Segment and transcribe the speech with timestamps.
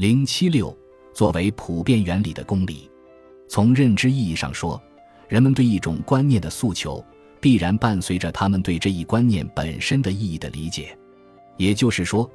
[0.00, 0.74] 零七六
[1.12, 2.90] 作为普遍原理的公理，
[3.50, 4.82] 从认知意义上说，
[5.28, 7.04] 人们对一种观念的诉求，
[7.38, 10.96] 必然伴随着他们对这一观念本身的意义的理解。
[11.58, 12.26] 也就是说，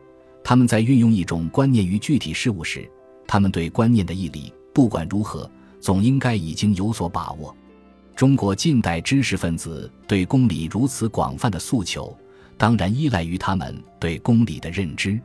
[0.44, 2.88] 他们在运用一种观念于具体事物时，
[3.26, 5.50] 他们对观念的义理，不管如何，
[5.82, 7.52] 总应该已经有所把握。
[8.16, 12.16] 中国近代知识分子对公理如此广泛的诉求，
[12.60, 15.20] 当然依赖于他们对公理的认知。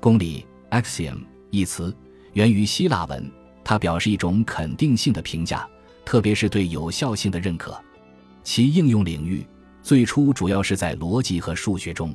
[0.00, 1.18] 公理 （axiom）
[1.54, 1.94] 一词
[2.32, 3.30] 源于希腊文，
[3.62, 5.68] 它表示一种肯定性的评价，
[6.04, 7.80] 特别是对有效性的认可。
[8.42, 9.46] 其应用领域
[9.82, 12.14] 最初主要是在逻辑和数学中。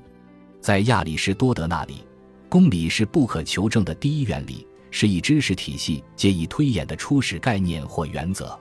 [0.62, 2.04] 在亚里士多德那里，
[2.50, 8.60] 公理是不可求证的第一原理，是以知识体系借以推演的初始概念或原则。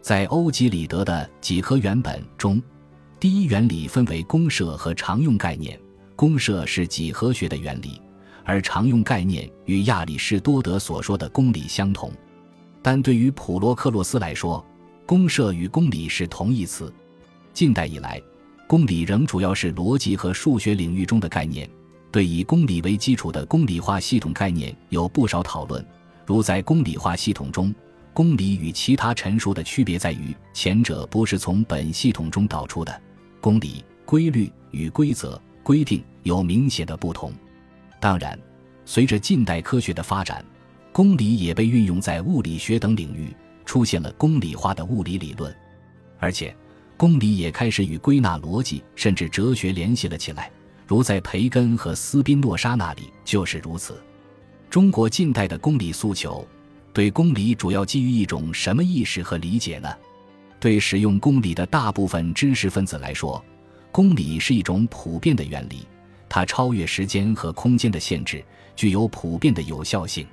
[0.00, 2.62] 在欧几里得的《几何原本》中，
[3.18, 5.78] 第一原理分为公设和常用概念。
[6.14, 8.00] 公设是几何学的原理。
[8.44, 12.12] 而常用概念与亚里士多德所说的公理相同，
[12.82, 14.64] 但对于普罗克洛斯来说，
[15.06, 16.92] 公设与公理是同义词。
[17.52, 18.20] 近代以来，
[18.66, 21.68] 公理仍主要是逻辑和数学领域中的概念。
[22.10, 25.82] 对以公理为基础的公理化系统概念有不少讨论，
[26.26, 27.74] 如在公理化系统中，
[28.12, 33.00] 公理与其他陈述的区别在于，前者不是从本系统中导出的，
[33.40, 37.32] 公理、规律与规则、规定有明显的不同。
[38.02, 38.36] 当然，
[38.84, 40.44] 随着近代科学的发展，
[40.90, 43.32] 公理也被运用在物理学等领域，
[43.64, 45.54] 出现了公理化的物理理论，
[46.18, 46.52] 而且
[46.96, 50.50] 公理也开始与归纳逻辑甚至哲学联系了起来，
[50.84, 54.02] 如在培根和斯宾诺莎那里就是如此。
[54.68, 56.44] 中国近代的公理诉求，
[56.92, 59.88] 对公理主要基于一种什么意识和理解呢？
[60.58, 63.40] 对使用公理的大部分知识分子来说，
[63.92, 65.86] 公理是一种普遍的原理。
[66.34, 68.42] 它超越时间和空间的限制，
[68.74, 70.26] 具有普遍的有效性。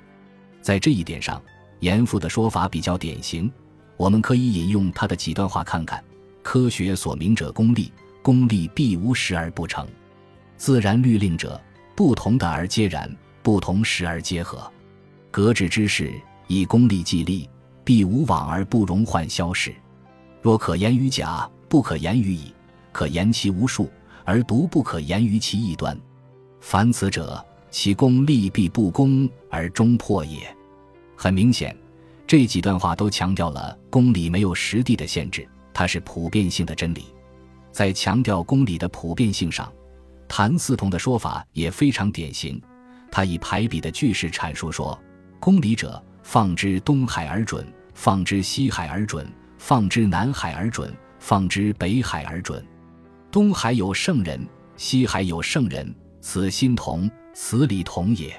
[0.62, 1.42] 在这一点上，
[1.80, 3.52] 严复的说法比较典型。
[3.98, 6.02] 我们可以引用他的几段话看看：
[6.42, 7.92] 科学所明者功利，
[8.22, 9.84] 功利必无时而不成；
[10.56, 11.60] 自然律令者，
[11.94, 14.72] 不同的而皆然，不同时而皆合。
[15.30, 16.10] 格致之事，
[16.46, 17.46] 以功利计利，
[17.84, 19.74] 必无往而不容患消逝。
[20.40, 22.54] 若可言于假，不可言于乙，
[22.90, 23.90] 可言其无数。
[24.30, 26.00] 而独不可言于其异端，
[26.60, 30.56] 凡此者，其功利必不公而终破也。
[31.16, 31.76] 很明显，
[32.28, 37.06] 这几段话都强调了公理没有实地的限制，它是普遍性的真理。
[37.72, 39.68] 在强调公理的普遍性上，
[40.28, 42.62] 谭嗣同的说法也非常典型。
[43.10, 44.96] 他以排比的句式阐述说
[45.42, 52.64] ：“公理者，放之东海而准，放之西海而准，放之南海而准，放之北海而准。”
[53.32, 54.44] 东海有圣人，
[54.76, 58.34] 西海有圣人，此心同，此理同也。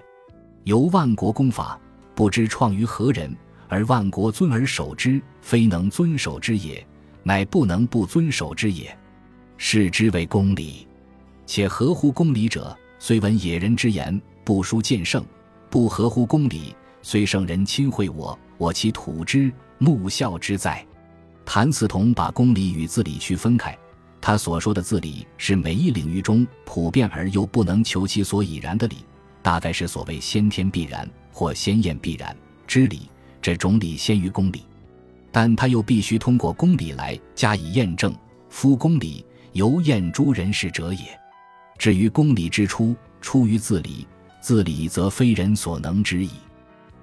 [0.65, 1.79] 由万国公法，
[2.13, 3.33] 不知创于何人，
[3.69, 6.85] 而万国尊而守之，非能遵守之也，
[7.23, 8.93] 乃不能不遵守之也。
[9.55, 10.85] 视之为公理，
[11.45, 15.23] 且合乎公理者，虽闻野人之言，不书见圣；
[15.69, 20.85] 不合乎公理，虽圣人亲会我，我其土之，木笑之在。
[21.45, 23.77] 谭嗣同把公理与自理区分开。
[24.21, 28.97] 他所说的“自理”是每一领域中普遍而又不能求其所以然的理，
[29.41, 32.37] 大概是所谓先天必然或先验必然
[32.67, 33.09] 之理。
[33.41, 34.63] 这种理先于公理，
[35.31, 38.15] 但他又必须通过公理来加以验证。
[38.49, 41.19] 夫公理，由验诸人事者也。
[41.79, 44.05] 至于公理之初，出于自理，
[44.39, 46.29] 自理则非人所能知矣。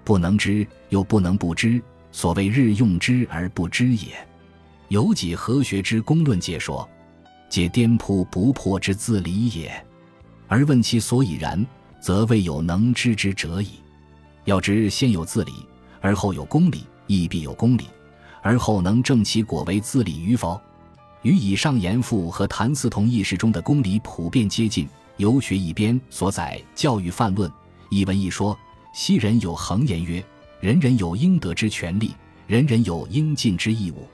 [0.05, 4.12] 不能知，又不能不知，所谓日用之而不知也。
[4.87, 6.89] 有几何学之公论解说。
[7.48, 9.84] 皆颠扑不破之自理也，
[10.47, 11.64] 而问其所以然，
[12.00, 13.70] 则未有能知之者矣。
[14.44, 15.53] 要知先有自理，
[16.00, 17.86] 而后有公理，亦必有公理，
[18.42, 20.60] 而后能证其果为自理与否。
[21.22, 24.88] 与以上言复和谭嗣同意识中的公理普遍接近。
[25.16, 27.50] 游学一边所载《教育范论》
[27.91, 28.56] 一文一说：
[28.94, 30.25] 昔人有恒言曰
[30.60, 32.15] ：“人人有应得之权利，
[32.47, 34.06] 人人有应尽之义务。”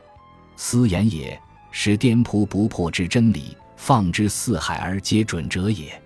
[0.57, 1.39] 斯言也。
[1.77, 6.01] 是颠扑不破之真理，放之四海而皆准者也。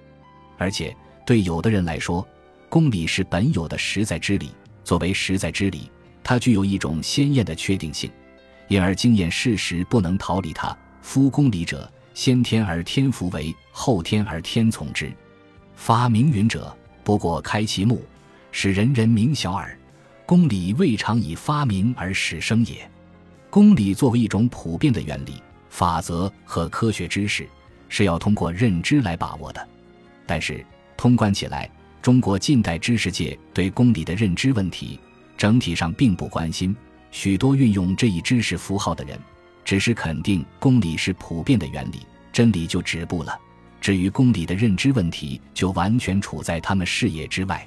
[0.57, 2.27] 而且对有的人来说，
[2.71, 4.51] 公理是本有的实在之理。
[4.83, 5.91] 作为实在之理，
[6.25, 8.11] 它具有一种鲜艳的确定性，
[8.69, 10.75] 因而经验事实不能逃离它。
[11.03, 15.13] 夫公理者，先天而天福为，后天而天从之。
[15.77, 16.75] 发明云者，
[17.05, 18.03] 不过开其目，
[18.51, 19.79] 使人人明晓耳。
[20.25, 22.91] 公理未尝以发明而始生也。
[23.51, 25.35] 公理作为一种普遍的原理。
[25.71, 27.49] 法则和科学知识
[27.89, 29.69] 是要通过认知来把握的，
[30.27, 30.65] 但是
[30.97, 31.71] 通关起来，
[32.03, 34.99] 中国近代知识界对公理的认知问题
[35.37, 36.77] 整体上并不关心，
[37.11, 39.19] 许多运用这一知识符号的人，
[39.65, 43.39] 只是肯定公理是普遍的原理，真理就止步了。
[43.81, 47.67] 至于公理的认知问题，就完全处在他们视野之外。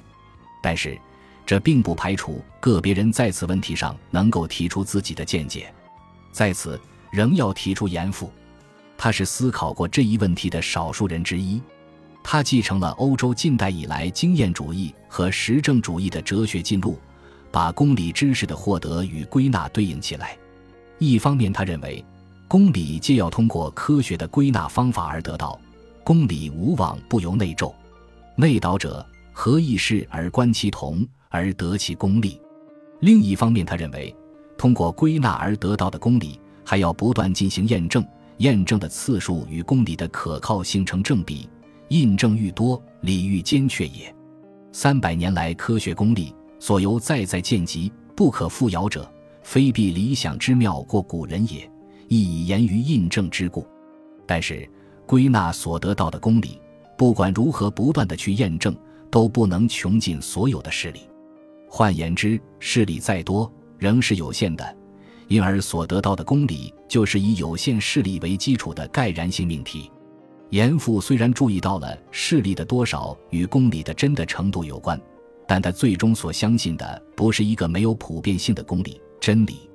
[0.62, 0.98] 但是，
[1.46, 5.72] 这并不排除个别人在此问题上能够提出自己的见解。
[6.30, 6.78] 在此，
[7.12, 8.32] 仍要提出严复，
[8.96, 11.60] 他是思考过这一问题的少数人之一。
[12.24, 16.98] 他继承了欧洲近代以来经验主义和实证主义的哲学进路，
[17.50, 20.38] 把公理知识的获得与归纳对应起来。
[20.98, 22.02] 一方面，他认为
[22.48, 25.60] 公理皆要通过科学的归纳方法而得到，
[26.02, 27.74] 公理无往不由内咒。
[28.36, 32.40] 内导者何异事而观其同而得其公理？
[33.00, 34.14] 另一方面，他认为
[34.56, 38.04] 通过归纳而得到的公理还要不断进行验证，
[38.38, 41.48] 验证的次数与公理的可靠性成正比。
[41.88, 44.14] 印证愈多，理愈坚确也。
[44.72, 49.06] 三百年来，科学功力所由在在见及，不可复摇者，
[49.42, 51.70] 非必理想之妙过古人也，
[52.08, 53.66] 亦以言于印证之故。
[54.24, 54.66] 但是，
[55.04, 56.58] 归纳所得到的公理，
[56.96, 58.74] 不管如何不断的去验证，
[59.10, 61.00] 都不能穷尽所有的事理。
[61.68, 64.76] 换言之，事理再多，仍是有限的，
[65.28, 69.90] 因而所得到的公理，就是以有限事理为基础的概然性命题。
[70.50, 75.00] 严复虽然注意到了势力的多少与公理的真的程度有关，
[75.48, 79.70] 但他最终所相信的不是一个没有普遍性的公理真理。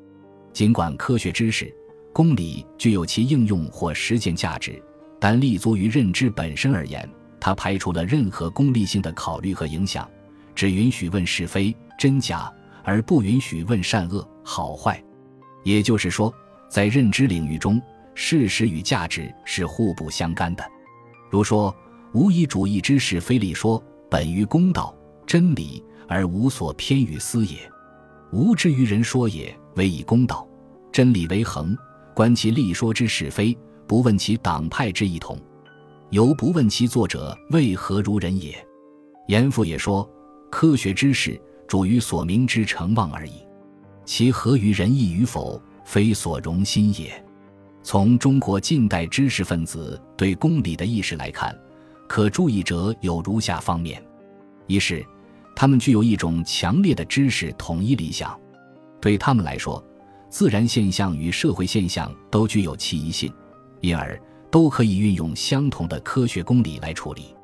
[0.54, 1.74] 尽管科学知识、
[2.14, 4.80] 公理具有其应用或实践价值，
[5.20, 7.10] 但立足于认知本身而言，
[7.40, 10.08] 它排除了任何功利性的考虑和影响，
[10.54, 12.54] 只允许问是非真假，
[12.84, 15.04] 而不允许问善恶好坏。
[15.63, 16.33] 也就是说，
[16.69, 17.81] 在认知领域中。
[18.19, 20.68] 事实与价值是互不相干的。
[21.30, 21.74] 如说
[22.13, 24.92] 无以主义之是非理说本于公道
[25.24, 27.57] 真理而无所偏与私也，
[28.31, 30.50] 无之于人说也，唯以公道
[30.92, 31.77] 真理为衡，
[32.15, 33.56] 观其立说之是非，
[33.86, 35.39] 不问其党派之异同，
[36.09, 38.57] 犹不问其作者为何如人也。
[39.27, 40.09] 严复也说，
[40.50, 43.45] 科学知识主于所明之成望而已，
[44.07, 47.24] 其合于仁义与否，非所容心也。
[47.83, 51.54] 从中国近代知识分子对公理的意识来看，
[52.07, 54.01] 可注意者有如下方面：
[54.65, 55.06] 一是，
[55.54, 58.39] 他们具有一种强烈的知识统一理想，
[59.01, 59.83] 对他们来说，
[60.30, 63.30] 自然现象与社会现象都具有其一性，
[63.81, 64.18] 因而
[64.50, 67.36] 都可以运用相同的科学公理来处理。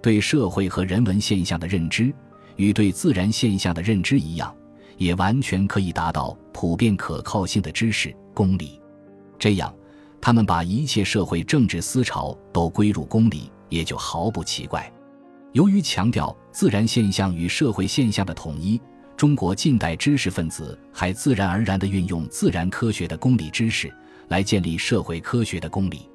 [0.00, 2.14] 对社会和人文现象的认知，
[2.54, 4.54] 与对自然现象的认知一样，
[4.96, 8.80] 也完全可以达到普遍可靠性的知识公理。
[9.38, 9.74] 这样。
[10.20, 14.90] 他们把一切社会政治思潮都归入公理，也就毫不奇怪。
[15.52, 18.80] 由于强调自然现象与社会现象的统一，
[19.18, 23.92] 中国近代知识分子还自然而然地运用自然科学的公理知识
[24.28, 26.08] 来建立社会科学的公理。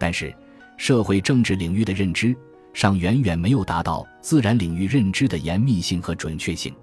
[0.00, 0.34] 但是，
[0.76, 2.34] 社会政治领域的认知
[2.72, 6.74] 尚远远没有达到自然领域认知的严密性和准确性，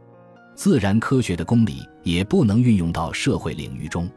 [0.64, 4.08] 自然科学的公理也不能运用到社会领域中。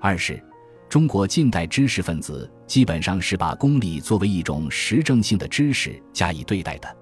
[0.00, 0.42] 二是。
[0.88, 6.96] 中国近代知识分子基本上是把公理作为一种实证性的知识加以对待的。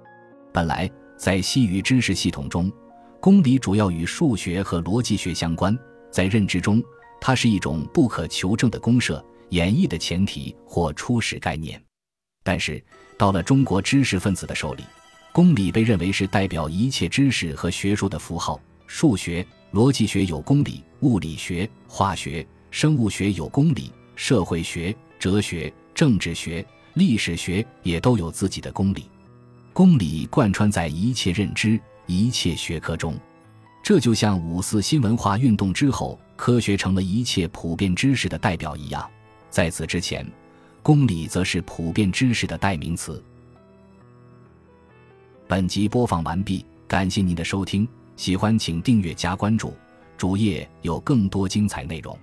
[0.52, 2.70] 本来在西语知识系统中，
[3.20, 5.74] 公理主要与数学和逻辑学相关，
[6.10, 6.82] 在认知中，
[7.22, 11.82] 它是一种不可求证的公设、演绎的前提或初始概念。
[12.42, 12.84] 但是
[13.16, 14.84] 到了中国知识分子的手里，
[15.32, 18.60] 公理被认为是代表一切知识和学术的符号。
[18.86, 22.46] 数学、逻辑学有公理，物理学、化学。
[22.70, 29.04] 生物学有公理，社会学、哲学、政治学、历史学也都有自己的公理。
[29.72, 33.16] 公理贯穿在一切认知、一切学科中，
[33.80, 39.08] 这就像五四新文化运动之后，科学成了一切普遍知识的代表一样。
[39.50, 40.26] 在此之前，
[40.82, 43.22] 公理则是普遍知识的代名词。
[45.46, 47.86] 本集播放完毕，感谢您的收听，
[48.16, 49.74] 喜欢请订阅加关注，
[50.16, 52.16] 主页有更多精彩内容。